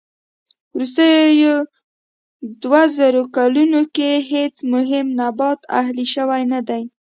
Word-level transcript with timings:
وروستيو 0.75 1.55
دووزرو 2.61 3.23
کلونو 3.37 3.81
کې 3.95 4.09
هېڅ 4.31 4.55
مهم 4.73 5.05
نبات 5.21 5.59
اهلي 5.79 6.05
شوی 6.13 6.43
نه 6.53 6.59
دي. 6.67 6.83